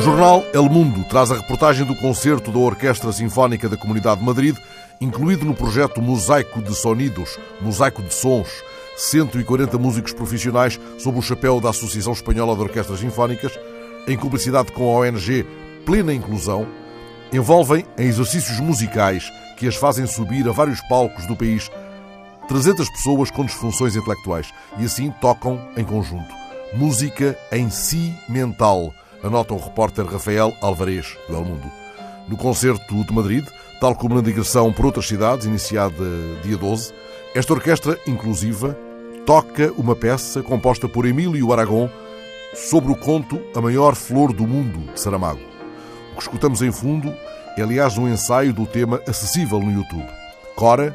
jornal 0.00 0.44
El 0.52 0.64
Mundo 0.64 1.04
traz 1.08 1.30
a 1.30 1.36
reportagem 1.36 1.86
do 1.86 1.94
concerto 1.94 2.50
da 2.50 2.58
Orquestra 2.58 3.12
Sinfónica 3.12 3.68
da 3.68 3.76
Comunidade 3.76 4.18
de 4.18 4.26
Madrid, 4.26 4.56
incluído 5.00 5.44
no 5.44 5.54
projeto 5.54 6.02
Mosaico 6.02 6.60
de 6.60 6.74
Sonidos, 6.74 7.38
Mosaico 7.60 8.02
de 8.02 8.12
Sons, 8.12 8.48
140 8.96 9.78
músicos 9.78 10.12
profissionais 10.12 10.80
sob 10.98 11.18
o 11.18 11.22
chapéu 11.22 11.60
da 11.60 11.70
Associação 11.70 12.12
Espanhola 12.12 12.56
de 12.56 12.62
Orquestras 12.62 12.98
Sinfónicas, 13.00 13.52
em 14.08 14.16
cumplicidade 14.16 14.72
com 14.72 14.84
a 14.84 15.00
ONG 15.00 15.46
Plena 15.86 16.12
Inclusão, 16.12 16.66
envolvem 17.32 17.86
em 17.96 18.08
exercícios 18.08 18.58
musicais 18.58 19.32
que 19.56 19.68
as 19.68 19.76
fazem 19.76 20.06
subir 20.06 20.48
a 20.48 20.52
vários 20.52 20.80
palcos 20.88 21.24
do 21.26 21.36
país 21.36 21.70
300 22.48 22.88
pessoas 22.90 23.30
com 23.30 23.44
disfunções 23.44 23.94
intelectuais 23.94 24.52
e 24.76 24.84
assim 24.84 25.12
tocam 25.20 25.60
em 25.76 25.84
conjunto. 25.84 26.34
Música 26.74 27.38
em 27.52 27.70
si 27.70 28.12
mental, 28.28 28.92
anota 29.24 29.54
o 29.54 29.58
repórter 29.58 30.04
Rafael 30.04 30.54
Alvarez, 30.60 31.16
do 31.28 31.34
El 31.34 31.44
Mundo. 31.44 31.66
No 32.28 32.36
concerto 32.36 33.02
de 33.04 33.12
Madrid, 33.12 33.44
tal 33.80 33.94
como 33.94 34.14
na 34.14 34.20
digressão 34.20 34.72
por 34.72 34.86
outras 34.86 35.08
cidades, 35.08 35.46
iniciada 35.46 36.04
dia 36.42 36.56
12, 36.56 36.92
esta 37.34 37.52
orquestra 37.52 37.98
inclusiva 38.06 38.76
toca 39.26 39.72
uma 39.78 39.96
peça 39.96 40.42
composta 40.42 40.88
por 40.88 41.06
Emílio 41.06 41.52
Aragão 41.52 41.90
sobre 42.54 42.92
o 42.92 42.96
conto 42.96 43.40
A 43.56 43.60
Maior 43.60 43.94
Flor 43.94 44.32
do 44.32 44.46
Mundo, 44.46 44.92
de 44.92 45.00
Saramago. 45.00 45.40
O 46.12 46.16
que 46.16 46.22
escutamos 46.22 46.62
em 46.62 46.70
fundo 46.70 47.12
é, 47.56 47.62
aliás, 47.62 47.96
um 47.96 48.08
ensaio 48.08 48.52
do 48.52 48.66
tema 48.66 49.00
acessível 49.08 49.60
no 49.60 49.72
YouTube. 49.72 50.06
Cora, 50.54 50.94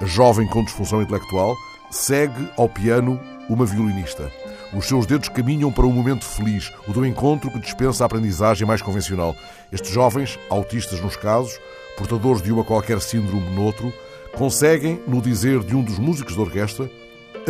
a 0.00 0.04
jovem 0.04 0.46
com 0.48 0.64
disfunção 0.64 1.02
intelectual, 1.02 1.54
segue 1.90 2.48
ao 2.56 2.68
piano 2.68 3.20
uma 3.48 3.64
violinista. 3.64 4.30
Os 4.72 4.86
seus 4.86 5.06
dedos 5.06 5.30
caminham 5.30 5.72
para 5.72 5.86
um 5.86 5.92
momento 5.92 6.24
feliz, 6.24 6.70
o 6.86 6.92
do 6.92 7.06
encontro 7.06 7.50
que 7.50 7.58
dispensa 7.58 8.04
a 8.04 8.06
aprendizagem 8.06 8.66
mais 8.66 8.82
convencional. 8.82 9.34
Estes 9.72 9.90
jovens, 9.90 10.38
autistas 10.50 11.00
nos 11.00 11.16
casos, 11.16 11.58
portadores 11.96 12.42
de 12.42 12.52
uma 12.52 12.62
qualquer 12.62 13.00
síndrome 13.00 13.48
noutro, 13.50 13.92
conseguem, 14.36 15.00
no 15.06 15.22
dizer 15.22 15.60
de 15.60 15.74
um 15.74 15.82
dos 15.82 15.98
músicos 15.98 16.36
da 16.36 16.42
orquestra, 16.42 16.90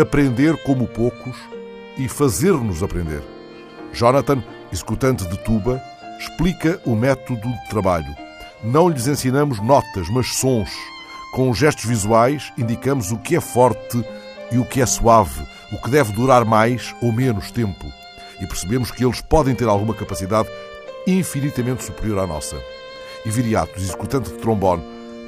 aprender 0.00 0.56
como 0.62 0.86
poucos 0.86 1.36
e 1.98 2.08
fazer-nos 2.08 2.84
aprender. 2.84 3.22
Jonathan, 3.92 4.42
executante 4.72 5.27
de 5.27 5.36
tuba, 5.38 5.82
explica 6.20 6.80
o 6.84 6.94
método 6.94 7.41
de 7.41 7.69
trabalho. 7.69 8.14
Não 8.62 8.88
lhes 8.88 9.08
ensinamos 9.08 9.60
notas, 9.60 10.08
mas 10.08 10.36
sons. 10.36 10.70
Com 11.34 11.53
gestos 11.53 11.84
visuais, 11.84 12.53
indicamos 12.56 13.10
o 13.10 13.19
que 13.19 13.34
é 13.34 13.41
forte 13.41 14.05
e 14.53 14.58
o 14.58 14.64
que 14.64 14.80
é 14.80 14.86
suave, 14.86 15.42
o 15.72 15.78
que 15.78 15.91
deve 15.91 16.12
durar 16.12 16.44
mais 16.44 16.94
ou 17.02 17.12
menos 17.12 17.50
tempo. 17.50 17.86
E 18.41 18.47
percebemos 18.47 18.91
que 18.91 19.05
eles 19.05 19.20
podem 19.20 19.55
ter 19.55 19.69
alguma 19.69 19.94
capacidade 19.94 20.48
infinitamente 21.06 21.84
superior 21.84 22.19
à 22.19 22.27
nossa. 22.27 22.56
E 23.25 23.30
Viriatos, 23.30 23.83
executante 23.83 24.30
de 24.30 24.38
trombone, 24.38 24.83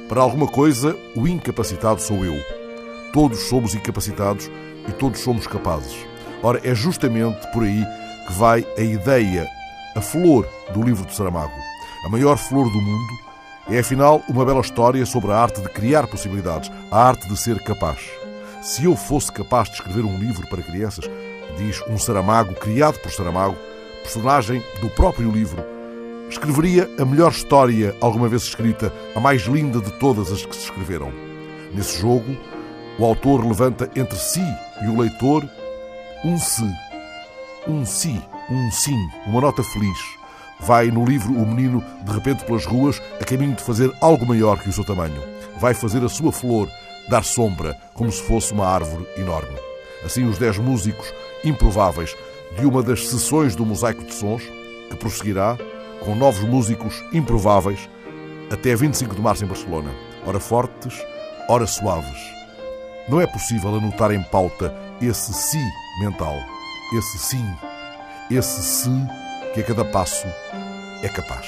para 0.07 0.21
alguma 0.21 0.47
coisa, 0.47 0.95
o 1.15 1.27
incapacitado 1.27 2.01
sou 2.01 2.23
eu. 2.23 2.37
Todos 3.13 3.39
somos 3.49 3.75
incapacitados 3.75 4.49
e 4.87 4.91
todos 4.93 5.19
somos 5.19 5.47
capazes. 5.47 5.95
Ora, 6.43 6.59
é 6.63 6.73
justamente 6.73 7.45
por 7.51 7.63
aí 7.63 7.85
que 8.27 8.33
vai 8.33 8.65
a 8.77 8.81
ideia, 8.81 9.47
a 9.95 10.01
flor 10.01 10.47
do 10.73 10.81
livro 10.81 11.05
de 11.05 11.15
Saramago. 11.15 11.53
A 12.05 12.09
maior 12.09 12.37
flor 12.37 12.65
do 12.65 12.81
mundo 12.81 13.31
é, 13.69 13.79
afinal, 13.79 14.21
uma 14.27 14.43
bela 14.43 14.61
história 14.61 15.05
sobre 15.05 15.31
a 15.31 15.37
arte 15.37 15.61
de 15.61 15.69
criar 15.69 16.07
possibilidades, 16.07 16.71
a 16.91 17.07
arte 17.07 17.27
de 17.29 17.37
ser 17.37 17.57
capaz. 17.63 18.01
Se 18.61 18.85
eu 18.85 18.95
fosse 18.95 19.31
capaz 19.31 19.69
de 19.69 19.75
escrever 19.75 20.05
um 20.05 20.19
livro 20.19 20.47
para 20.47 20.61
crianças, 20.61 21.09
diz 21.57 21.81
um 21.89 21.97
Saramago, 21.97 22.53
criado 22.53 22.99
por 22.99 23.11
Saramago, 23.11 23.57
personagem 24.03 24.63
do 24.79 24.87
próprio 24.87 25.31
livro, 25.31 25.63
escreveria 26.29 26.87
a 26.99 27.03
melhor 27.03 27.31
história 27.31 27.95
alguma 27.99 28.27
vez 28.27 28.43
escrita, 28.43 28.93
a 29.15 29.19
mais 29.19 29.41
linda 29.43 29.81
de 29.81 29.91
todas 29.93 30.31
as 30.31 30.45
que 30.45 30.55
se 30.55 30.65
escreveram. 30.65 31.11
Nesse 31.73 31.99
jogo, 31.99 32.37
o 32.99 33.05
autor 33.05 33.43
levanta 33.43 33.89
entre 33.95 34.19
si 34.19 34.45
e 34.83 34.87
o 34.87 34.99
leitor 34.99 35.43
um 36.23 36.37
se, 36.37 36.71
um 37.67 37.83
si, 37.83 38.21
um 38.47 38.69
sim, 38.69 39.09
uma 39.25 39.41
nota 39.41 39.63
feliz. 39.63 39.97
Vai 40.59 40.91
no 40.91 41.03
livro 41.03 41.33
o 41.33 41.47
menino, 41.47 41.83
de 42.03 42.13
repente 42.13 42.45
pelas 42.45 42.67
ruas, 42.67 43.01
a 43.19 43.25
caminho 43.25 43.55
de 43.55 43.63
fazer 43.63 43.91
algo 43.99 44.23
maior 44.23 44.59
que 44.59 44.69
o 44.69 44.73
seu 44.73 44.83
tamanho. 44.83 45.19
Vai 45.59 45.73
fazer 45.73 46.03
a 46.03 46.09
sua 46.09 46.31
flor 46.31 46.69
dar 47.11 47.25
sombra, 47.25 47.77
como 47.93 48.09
se 48.09 48.23
fosse 48.23 48.53
uma 48.53 48.65
árvore 48.65 49.05
enorme. 49.17 49.59
Assim, 50.03 50.25
os 50.25 50.37
dez 50.37 50.57
músicos 50.57 51.13
improváveis 51.43 52.15
de 52.57 52.65
uma 52.65 52.81
das 52.81 53.07
sessões 53.07 53.53
do 53.53 53.65
Mosaico 53.65 54.03
de 54.05 54.13
Sons, 54.13 54.41
que 54.89 54.95
prosseguirá 54.95 55.57
com 55.99 56.15
novos 56.15 56.41
músicos 56.41 57.03
improváveis 57.11 57.89
até 58.49 58.73
25 58.75 59.13
de 59.13 59.21
março 59.21 59.43
em 59.43 59.47
Barcelona. 59.47 59.91
Ora 60.25 60.39
fortes, 60.39 61.05
ora 61.49 61.67
suaves. 61.67 62.19
Não 63.09 63.19
é 63.19 63.27
possível 63.27 63.75
anotar 63.75 64.11
em 64.11 64.23
pauta 64.23 64.73
esse 65.01 65.33
si 65.33 65.63
mental, 65.99 66.35
esse 66.97 67.17
sim, 67.17 67.45
esse 68.29 68.61
se 68.61 68.89
que 69.53 69.59
a 69.59 69.63
cada 69.63 69.83
passo 69.83 70.27
é 71.03 71.09
capaz. 71.09 71.45